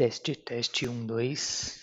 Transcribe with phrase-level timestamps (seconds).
[0.00, 1.79] Teste, teste, um, dois.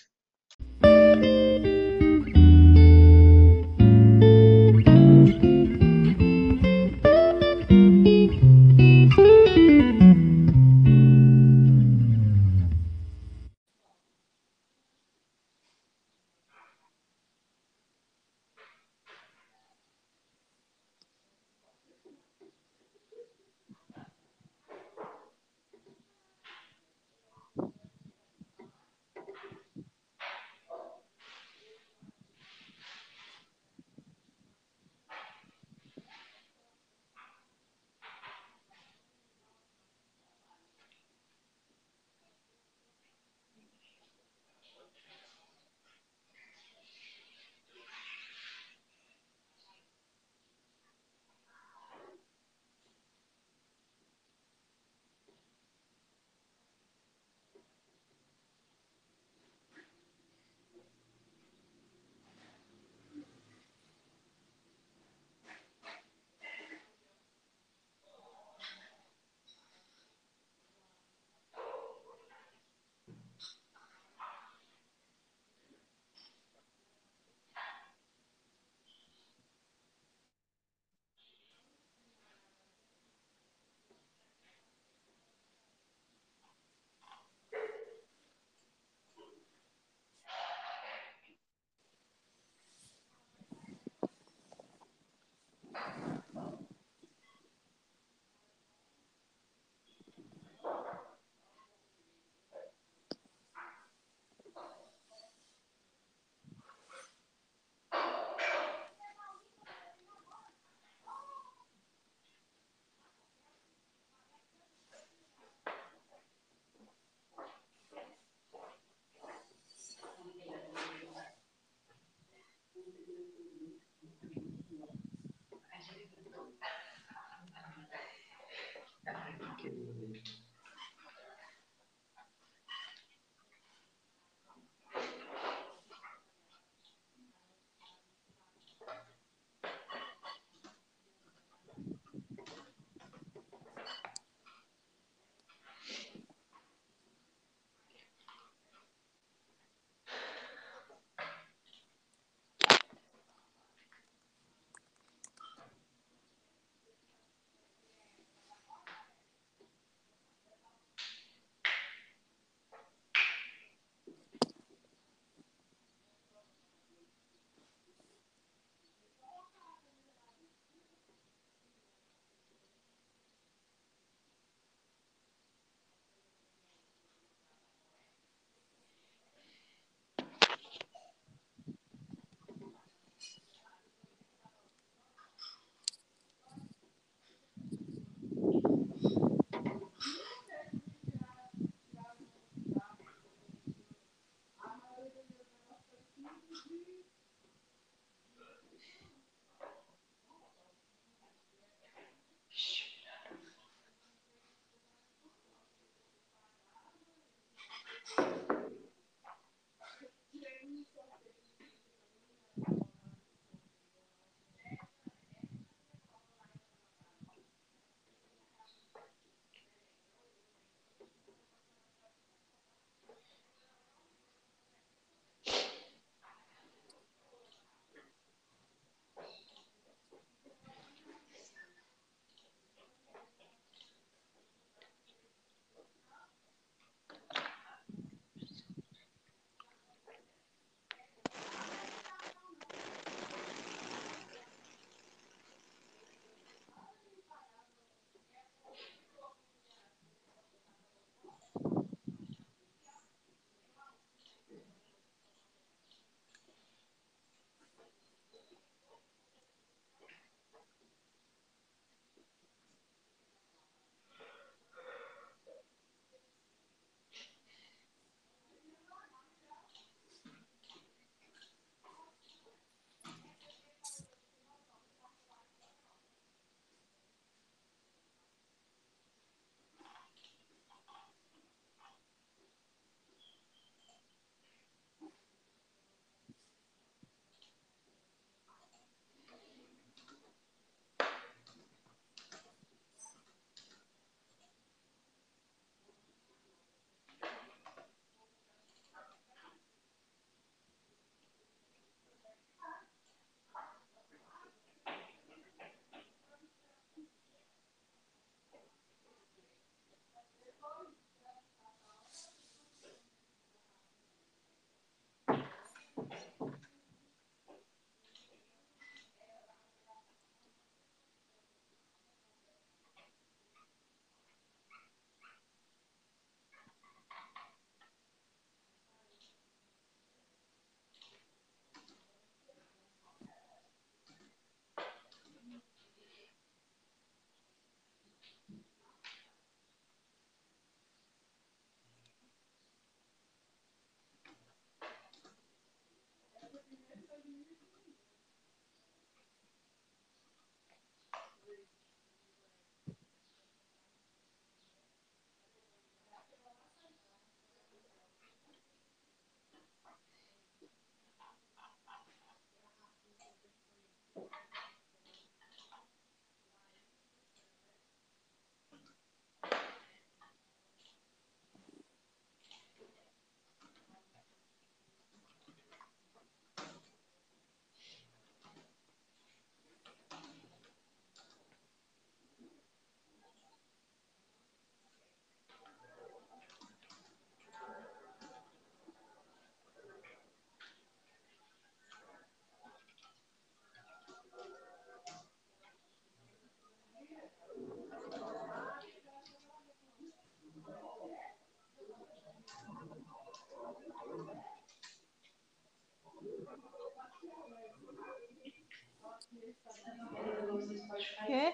[411.25, 411.53] Quê?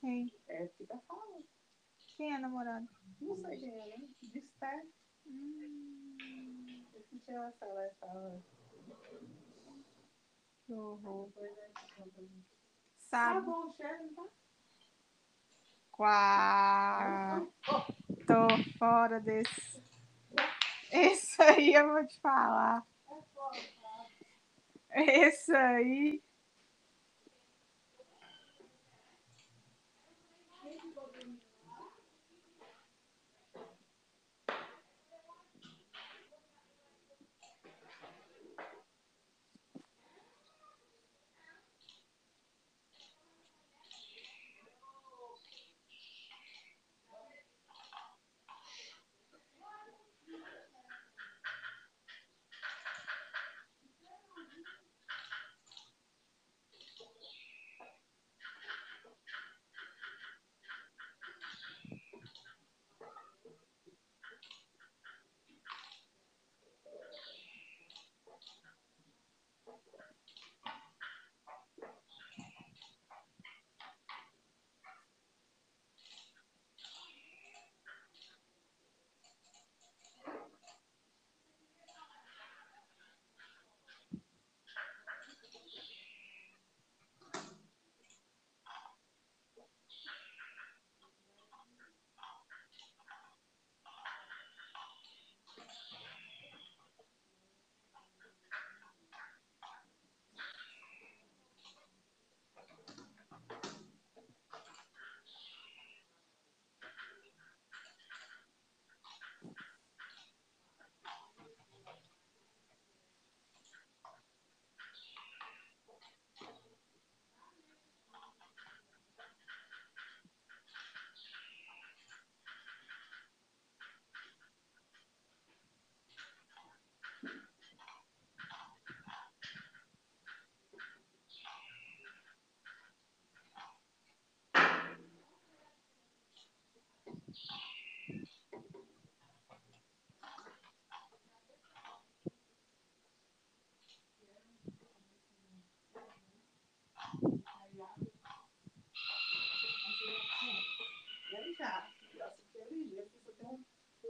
[0.00, 0.32] Quem?
[0.48, 1.44] É, fica falando.
[2.16, 2.86] Quem é namorado?
[3.20, 4.08] Não sei quem é, né?
[4.22, 4.82] Disté.
[5.26, 6.16] Hum,
[6.94, 8.42] Esse dia ela fala, ela fala.
[10.66, 11.30] que horror.
[11.34, 12.22] Gente conta.
[13.10, 14.22] Tá Sabe bom, chefe, tá?
[15.92, 17.46] qual?
[18.26, 19.82] Tô fora desse.
[20.90, 22.86] Esse aí eu vou te falar.
[24.94, 26.22] Esse aí.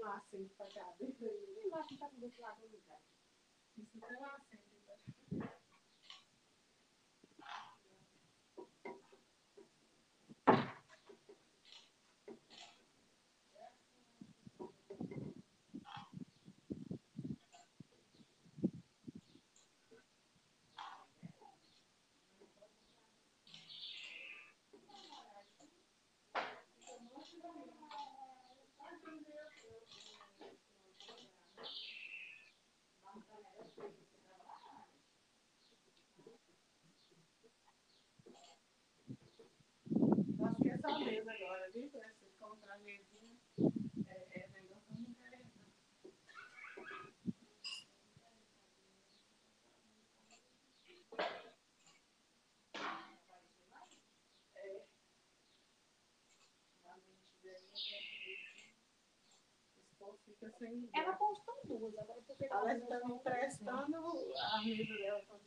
[0.07, 0.95] Lacinho pra cá.
[1.71, 2.79] Vai ficar com lado do
[40.45, 41.91] Acho que é só mesa agora, viu?
[41.91, 41.99] Se
[42.39, 43.37] comprar a mesinha,
[44.07, 45.73] é, é negócio muito interessante.
[54.55, 54.87] É.
[56.83, 57.55] Realmente, daí,
[59.79, 60.26] Esse povo fica sem.
[60.95, 65.47] Ela postou duas, agora porque Ela está emprestando a mesa dela para os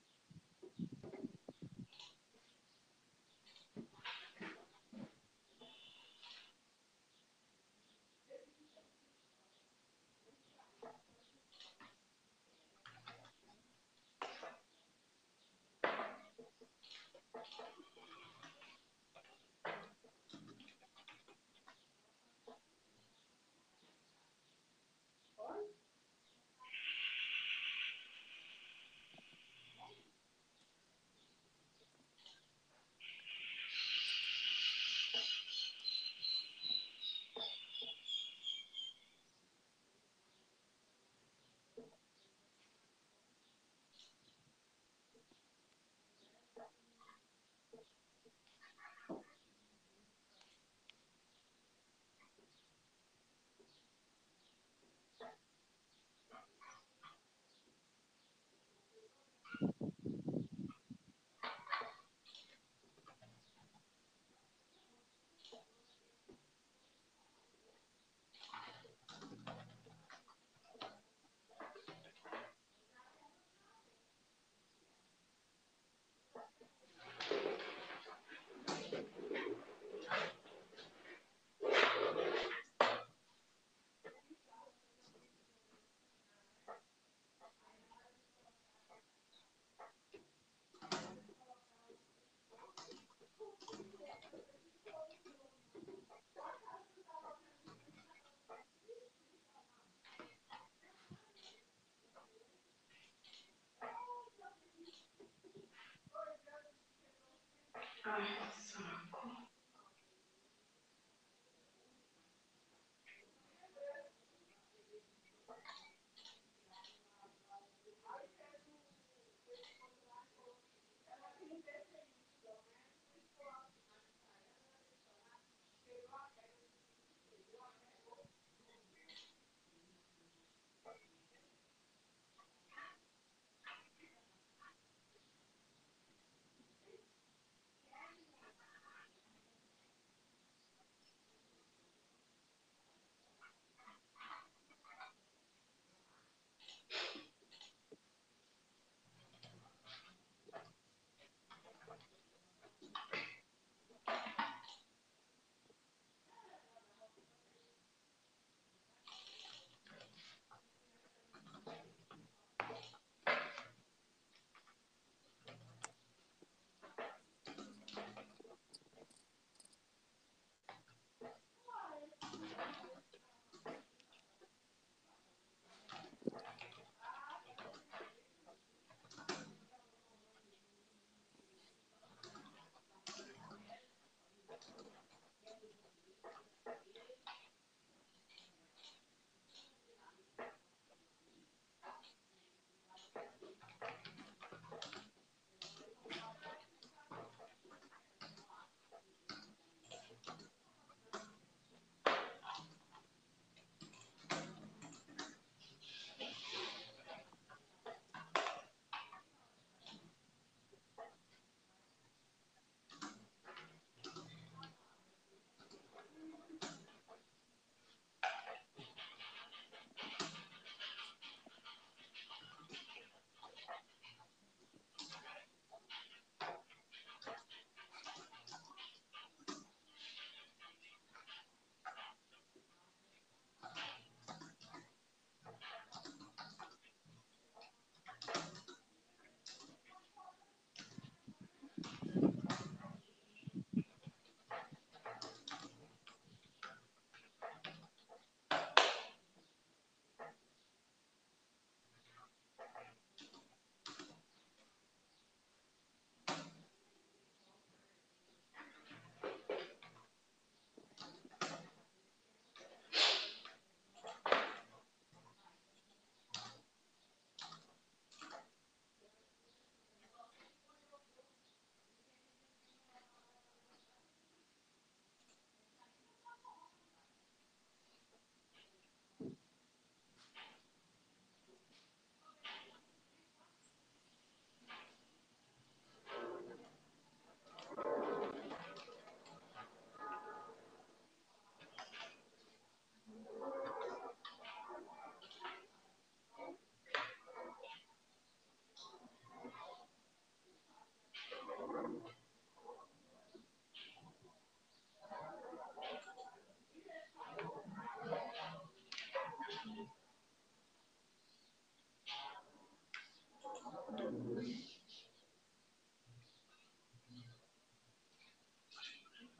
[108.11, 108.40] Stephanie.
[108.40, 108.40] Ai,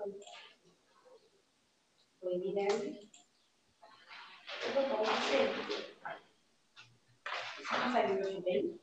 [0.03, 0.15] Oi,
[2.39, 3.07] Guilherme.
[4.61, 5.37] Tudo bom, você?
[7.55, 8.79] Você consegue me ouvir bem?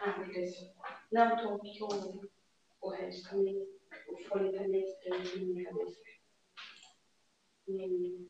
[0.00, 0.74] Ah, beleza.
[1.12, 1.78] Não, tô porque
[2.80, 3.64] o, resto também,
[4.08, 6.00] o fone tá meio na minha cabeça.
[7.68, 8.28] Hum.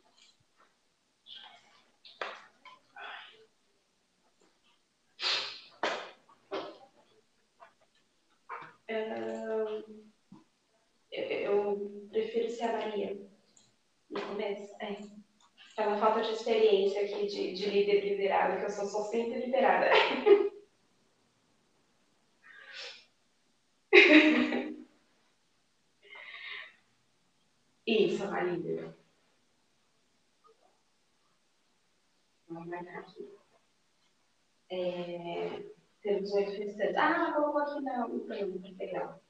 [8.91, 9.62] Ah,
[11.53, 13.17] eu, prefiro ser a Maria
[14.11, 14.97] no começo, é.
[15.75, 19.91] Pela falta de experiência aqui de, de líder liderado, que eu sou só sempre liderada.
[27.87, 28.95] Isso, a líder.
[32.49, 33.31] Vamos marcar aqui.
[34.71, 35.63] É,
[36.03, 36.97] temos oito restantes.
[36.97, 38.27] Ah, colocou aqui no, no
[38.77, 39.21] programa,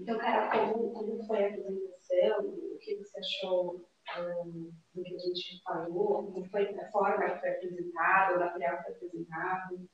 [0.00, 2.40] então, Carol, como, como foi a apresentação?
[2.40, 6.32] O que você achou um, do que a gente falou?
[6.32, 9.88] Como foi a forma que foi apresentado, o material que foi apresentado?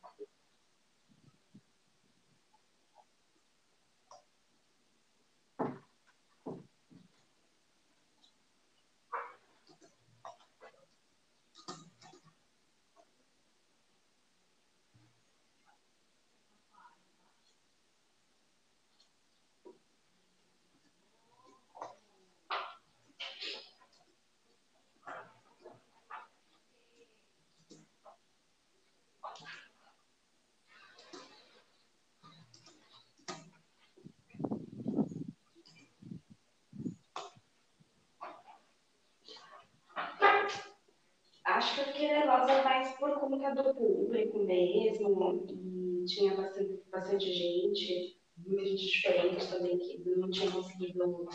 [41.59, 48.19] Que eu fiquei nervosa mais por conta do público mesmo, e tinha bastante, bastante gente,
[48.37, 51.29] muita gente diferente também, que não tinha conseguido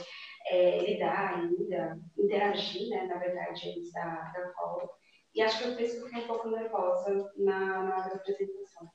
[0.47, 4.89] é, lidar ainda, interagir, né, na verdade, antes da, da call.
[5.35, 8.89] E acho que eu fiz fiquei um pouco nervosa na, na apresentação.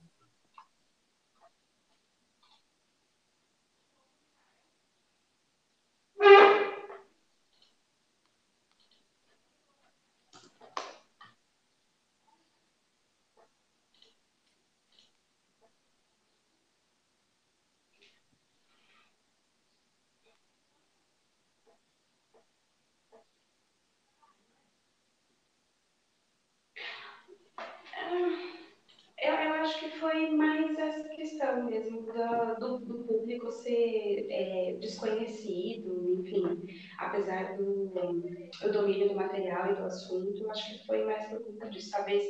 [29.21, 34.77] Eu, eu acho que foi mais essa questão mesmo da, do, do público ser é,
[34.79, 36.67] desconhecido, enfim,
[36.99, 41.71] apesar do, do domínio do material e do assunto, acho que foi mais por conta
[41.71, 42.25] disso, talvez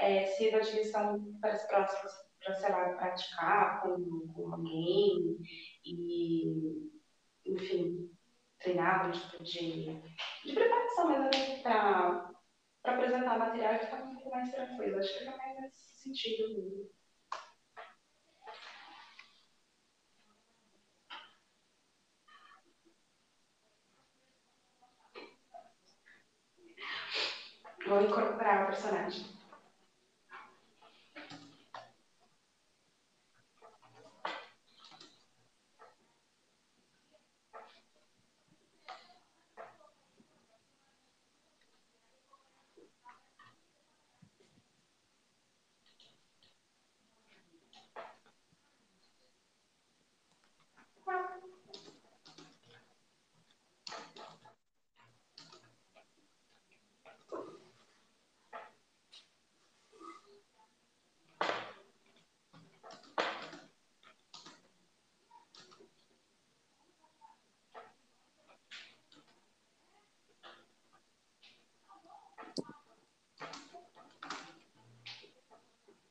[0.00, 0.90] é, sirva de
[1.40, 2.12] para as próximas,
[2.44, 5.36] para, sei lá, praticar com, com alguém
[5.84, 6.90] e,
[7.46, 8.10] enfim,
[8.60, 10.00] treinar tipo de,
[10.44, 12.28] de preparação mesmo para
[12.80, 14.98] para apresentar material e ficar um pouco mais tranquilo.
[14.98, 16.97] Acho que fica mais nesse sentido mesmo.
[27.88, 29.24] Vou incorporar o personagem.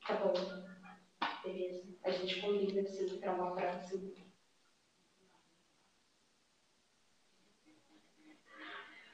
[0.08, 0.68] Tá bom.
[2.04, 4.12] A gente combina assim para uma próxima.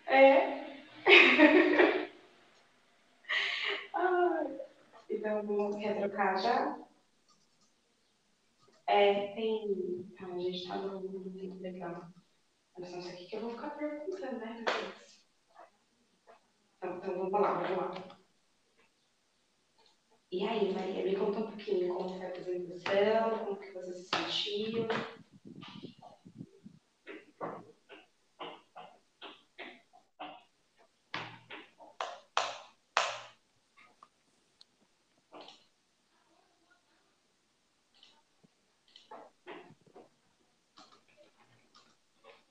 [0.08, 0.64] É.
[5.24, 6.78] Então, vamos quer trocar já?
[8.88, 10.06] É, tem.
[10.20, 12.08] Ah, a gente tá no muito legal.
[12.78, 14.66] Mas não sei o que eu vou ficar perguntando, né?
[16.78, 18.13] Então, então vamos lá, vamos lá.
[20.34, 24.10] E aí, Maria, me conta um pouquinho como foi a apresentação, como que você se
[24.10, 24.88] sentiu.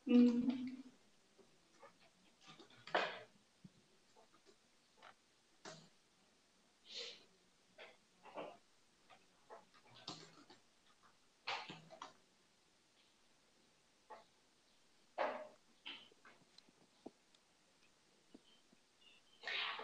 [0.06, 0.82] Hum.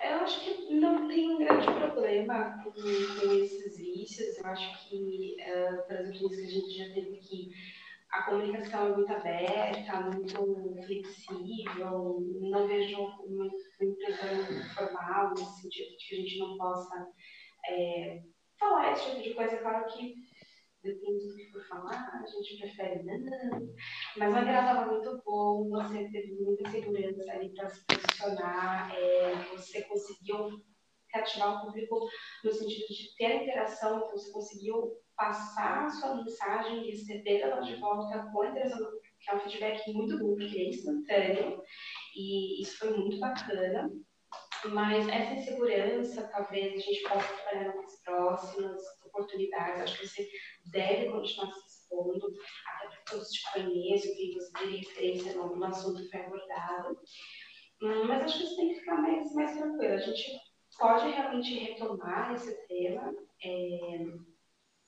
[0.00, 1.66] Eu acho que não tem um grande
[2.08, 4.38] problema com, com esses vícios.
[4.38, 7.50] Eu acho que, uh, para opiniões que a gente já teve aqui,
[8.10, 12.18] a comunicação é muito aberta, muito flexível.
[12.40, 13.46] Não vejo uma,
[13.82, 17.08] empresa formal, nesse sentido de que a gente não possa
[17.68, 18.22] é,
[18.58, 19.58] falar esse tipo de coisa.
[19.58, 20.14] Claro que
[20.82, 23.68] depende do que for falar, a gente prefere não.
[24.16, 29.34] Mas o André estava muito bom, você teve muita segurança ali para se posicionar, é,
[29.52, 30.62] você conseguiu
[31.10, 32.08] cativar o público
[32.44, 37.60] no sentido de ter interação, então você conseguiu passar a sua mensagem e receber ela
[37.60, 40.68] de volta com a interação do público, que é um feedback muito bom, porque é
[40.68, 41.62] instantâneo,
[42.16, 43.90] e isso foi muito bacana.
[44.66, 49.82] Mas essa insegurança, talvez a gente possa trabalhar nas próximas oportunidades.
[49.82, 50.28] Acho que você
[50.72, 52.26] deve continuar se expondo,
[52.66, 57.00] até porque todos te conhecem, que você tem referência no, no assunto que foi abordado.
[57.80, 59.94] Hum, mas acho que você tem que ficar mais, mais tranquilo.
[59.94, 60.47] A gente
[60.78, 63.12] pode realmente retomar esse tema,
[63.44, 64.06] é,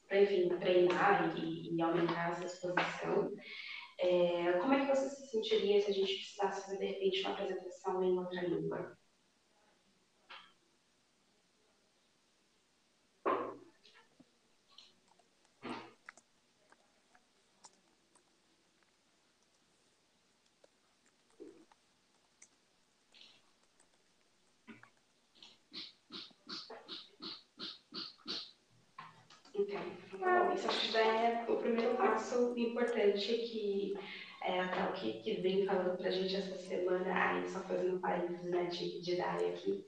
[0.08, 3.32] para, enfim, treinar e, e, aumentar essa exposição.
[3.98, 7.32] É, como é que você se sentiria se a gente precisasse fazer, de repente, uma
[7.32, 8.96] apresentação em outra língua?
[29.60, 30.52] Então, tá bom.
[30.54, 32.54] Isso acho que já é o primeiro passo
[33.00, 33.94] importante que
[34.42, 38.50] é até o que, que vem falando pra gente essa semana, aí só fazendo parênteses,
[38.50, 39.84] né, de, de dar aqui.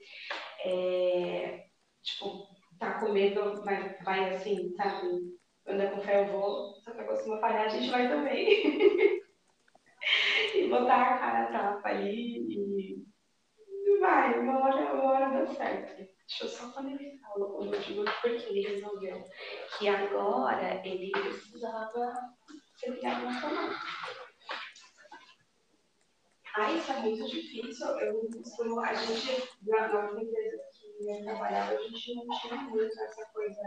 [0.65, 1.65] É,
[2.01, 2.47] tipo,
[2.79, 5.33] tá com medo, vai, vai assim, sabe?
[5.67, 6.75] Anda com fé, eu vou.
[6.75, 8.63] Se a próxima falhar, a gente vai também.
[10.55, 13.03] e botar a cara a tapa ali e
[13.99, 15.95] vai, uma hora, uma hora dá certo.
[16.27, 19.23] Deixa eu só conectar o motivo porque ele resolveu
[19.77, 22.13] que agora ele precisava
[22.83, 23.69] ser criado nacional.
[26.55, 27.87] Ah, isso é muito difícil.
[27.99, 33.01] Eu costumo, a gente, na nossa empresa que eu trabalhava, a gente não tinha muito
[33.01, 33.61] essa coisa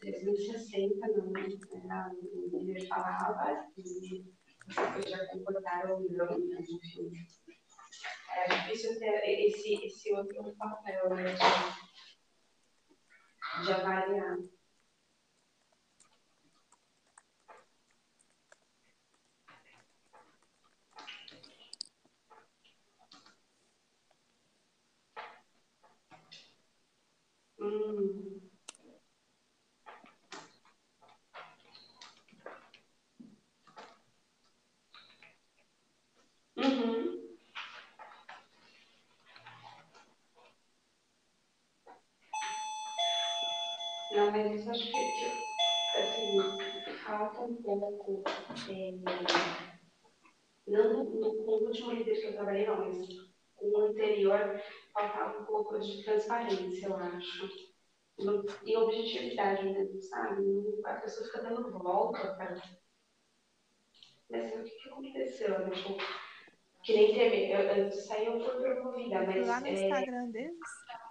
[0.00, 1.32] 360, não.
[1.36, 4.24] Era, o líder falava e
[4.66, 7.10] você podia concordar ou não, mas enfim.
[8.36, 11.38] É difícil ter esse, esse outro papel, né, de,
[13.64, 14.36] de avaliar.
[27.60, 28.40] Hum.
[36.56, 37.36] Uhum.
[44.10, 45.46] Não, mas isso acho que, que
[45.94, 46.36] assim,
[47.06, 48.22] falta um pouco.
[50.66, 53.08] Não no, no, no último líder que eu trabalhei, não, mas
[53.56, 57.48] com o anterior, faltava um pouco de transparência, eu acho.
[58.64, 60.42] E objetividade mesmo, sabe?
[60.84, 62.60] A pessoa fica dando volta para.
[64.30, 65.58] Mas o que, que aconteceu?
[65.58, 65.70] Né?
[65.70, 65.96] Tipo,
[66.82, 67.52] que nem teve.
[67.52, 69.46] Eu, eu saí, eu fui promovida, mas.
[69.46, 70.58] Lá no é, Instagram deles,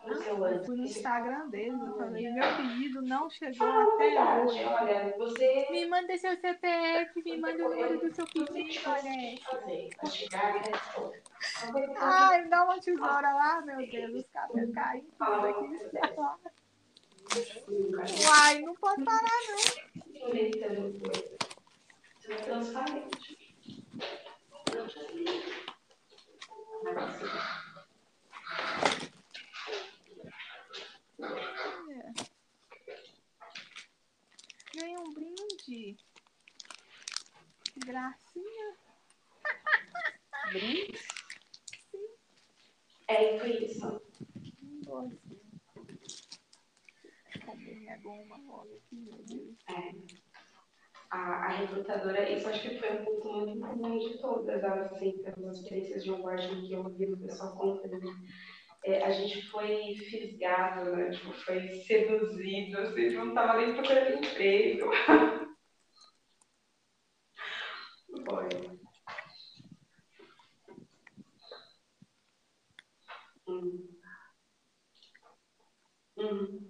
[0.06, 0.66] ano.
[0.66, 4.64] fui no Instagram deles, eu falei, meu pedido não chegou Fala a até verdade, hoje.
[4.64, 9.02] olha, você Me manda seu CPF, me manda o número do seu pedido, olha.
[9.66, 10.28] ter que
[11.98, 15.70] Ai, dá uma tesoura lá, meu Deus, os cabelos caem tudo aqui.
[18.26, 20.30] Uai, não pode parar, não.
[20.30, 21.38] inventando coisa.
[22.18, 23.40] Você vai transparente.
[34.76, 35.98] Ganhei um brinde.
[37.64, 38.78] Que gracinha.
[40.52, 41.00] Brinde?
[43.08, 44.02] É, foi isso.
[44.84, 45.18] Doce.
[47.46, 48.40] Cadê minha goma?
[48.48, 49.58] Olha aqui, meu Deus.
[49.68, 50.29] É.
[51.12, 55.18] A, a recrutadora, isso acho que foi um ponto muito comum de todas elas, assim,
[55.24, 58.12] pelas experiências de onboarding que eu ouvi o pessoal contando.
[58.86, 61.10] É, a gente foi fisgado, né?
[61.10, 64.90] Tipo, foi seduzido, assim, não tava nem procurando emprego.
[68.26, 68.80] Foi.
[73.48, 73.90] Hum.
[76.18, 76.70] Uhum.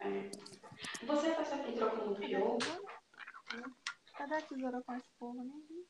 [0.00, 0.30] É.
[1.06, 2.58] Você faz essa pintura como Cadê a pior?
[2.58, 2.82] tesoura?
[4.36, 5.42] A tesoura com esse povo?
[5.42, 5.88] Nem vi.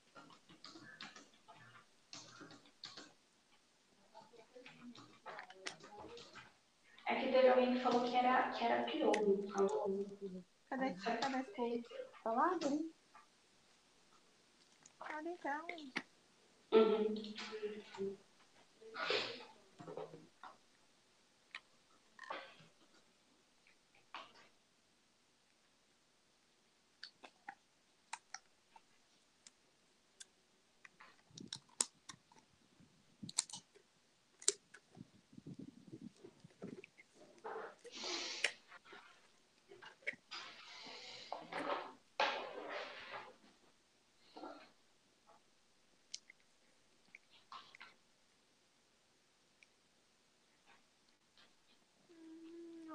[7.08, 8.86] É que teve alguém que falou que era, que era
[9.52, 10.12] falou?
[10.70, 11.82] Cadê, cadê esse povo?
[12.22, 12.94] Tá lá, ali?
[15.00, 15.66] Olha então.
[16.72, 17.14] Uhum.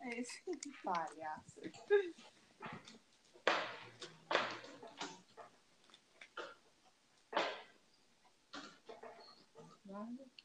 [0.00, 0.42] É esse
[0.84, 1.60] palhaço.
[9.84, 10.35] Guarda.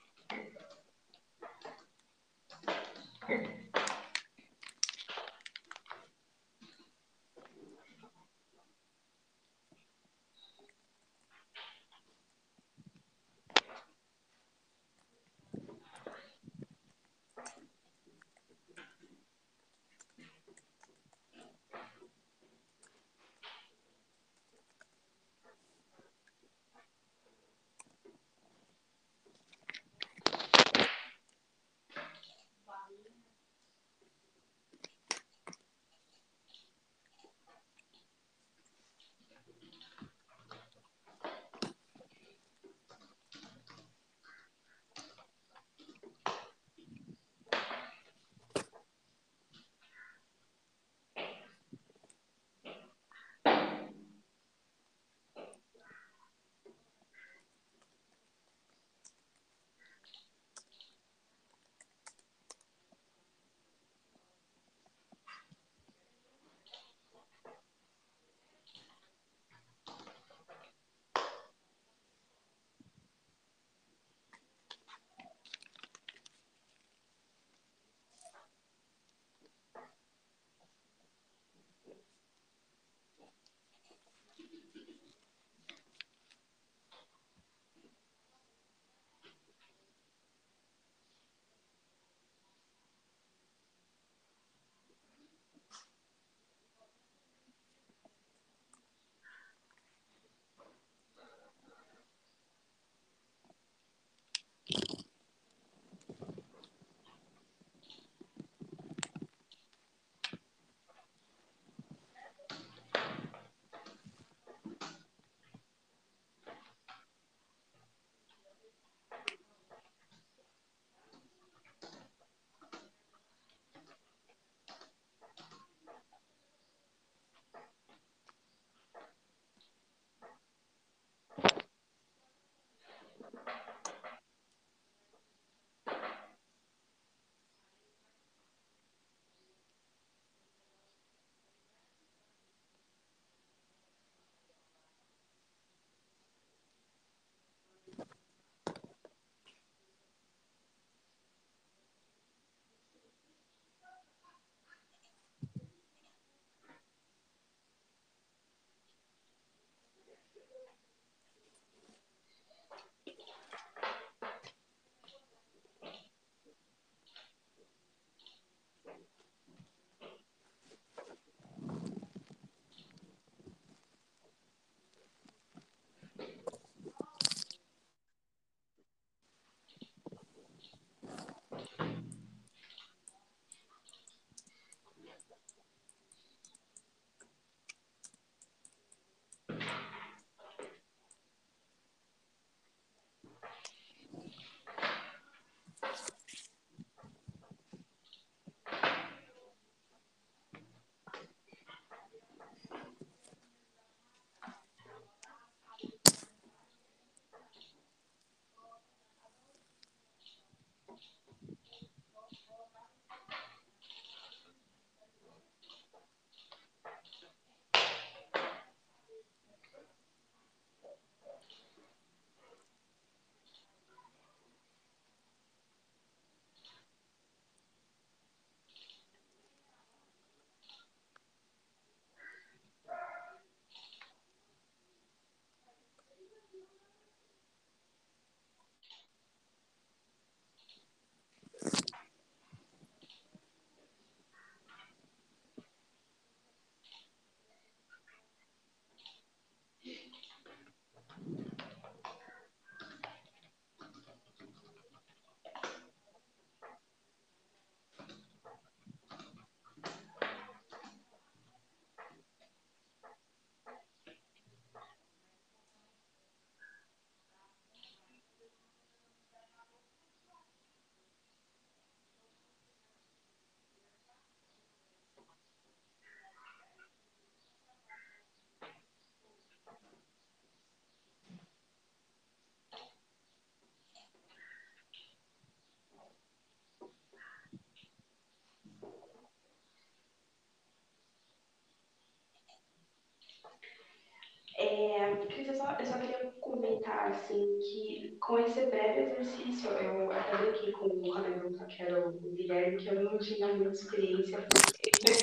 [294.74, 300.10] É, Cris, eu só, eu só queria comentar, assim, que com esse breve exercício, eu
[300.10, 304.38] até brinquei com o Ronaldo, que era o Guilherme, que eu não tinha muita experiência,
[304.48, 305.16] porque eu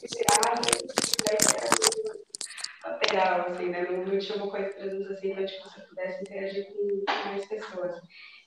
[0.00, 0.60] fui tirada,
[3.08, 3.86] lateral, assim, né?
[3.90, 8.00] Não, tinha uma coisa 360 onde você pudesse interagir com mais pessoas.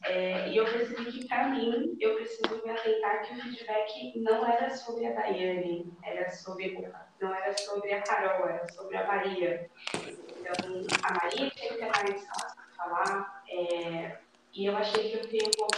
[0.05, 4.45] É, e eu percebi que, para mim, eu preciso me atentar que o feedback não
[4.45, 6.87] era sobre a Daiane, era sobre,
[7.21, 9.69] não era sobre a Carol, era sobre a Maria.
[9.93, 12.27] Então, a Maria tinha que ter mais
[12.75, 14.17] falar, é,
[14.53, 15.71] e eu achei que eu fiquei um pouco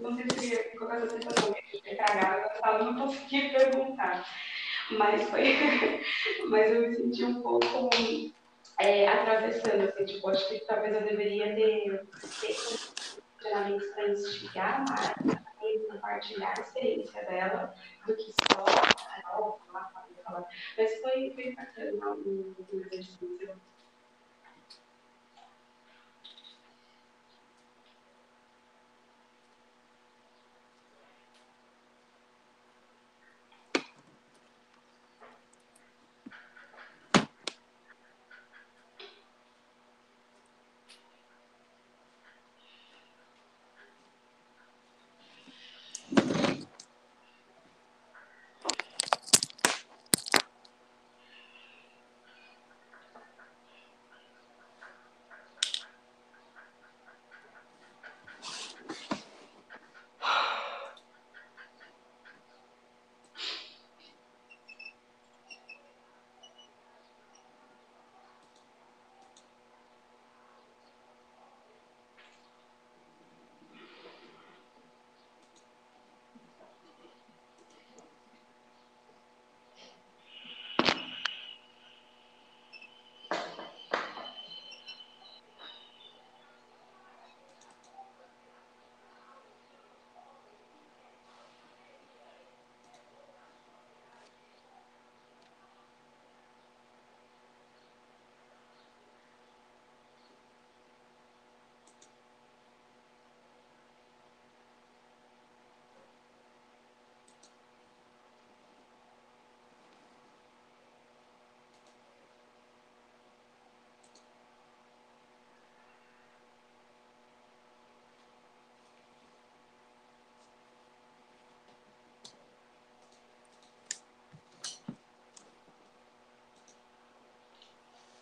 [0.00, 4.26] não sei se ficou com essa sensação de na sala, não consegui perguntar.
[4.90, 5.42] Mas foi.
[6.48, 7.90] Mas eu me senti um pouco
[8.80, 12.06] é, atravessando, assim, tipo, acho que talvez eu deveria ter,
[13.38, 17.72] treinamentos para instigar mais, para compartilhar a experiência dela,
[18.06, 20.44] do que só falar, falar, falar.
[20.76, 23.60] Mas foi, foi bacana o exercício.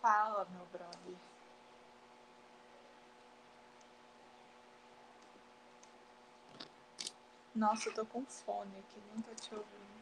[0.01, 1.17] Fala, meu brother.
[7.55, 10.01] Nossa, eu tô com fone aqui, não tô te ouvindo.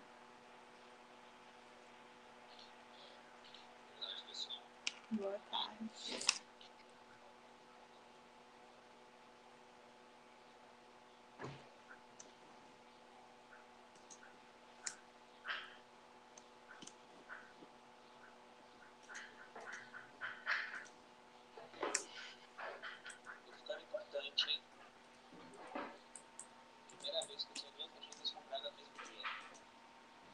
[5.11, 6.39] Boa tarde.
[23.69, 24.63] ficando importante, hein?
[26.89, 29.23] Primeira vez que eu tenho duas agendas compradas no mesmo dia.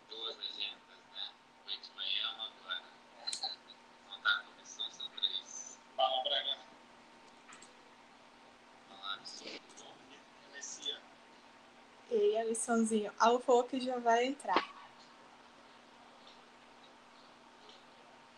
[0.08, 1.34] duas agendas, né?
[1.64, 2.84] Foi de manhã, uma agora.
[4.08, 5.80] Não tá na comissão, são três.
[5.96, 6.58] Fala, Braga.
[8.88, 9.62] Falaram sobre
[10.52, 11.00] Inicia.
[12.54, 13.12] E aí, Alissonzinho?
[13.18, 14.64] A Lu falou que já vai entrar.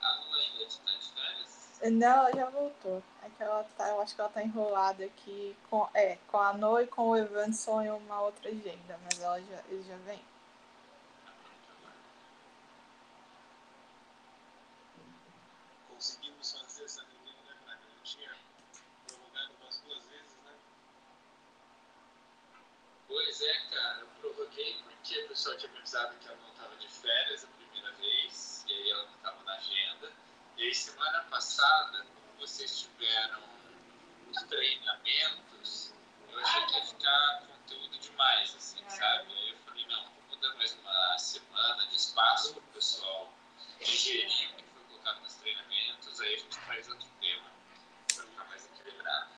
[0.01, 1.81] a ainda está de férias?
[1.93, 3.03] Não, ela já voltou.
[3.23, 6.55] É que ela tá, eu acho que ela tá enrolada aqui com, é, com a
[6.55, 10.21] No e com o Evanson em uma outra agenda, mas ela já, ele já vem.